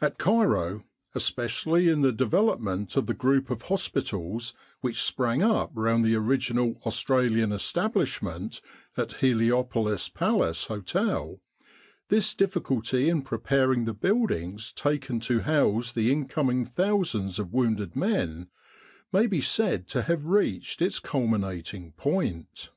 [0.00, 0.82] At Cairo,
[1.14, 6.80] especially in the development of the group of hospitals which sprang up round the original
[6.84, 8.60] Australian establishment
[8.96, 11.38] at Heliopolis Palace Hotel,
[12.08, 18.48] this difficulty in preparing the buildings taken to house the incoming thousands of wounded men,
[19.12, 22.70] may be said to have reached its culminating point.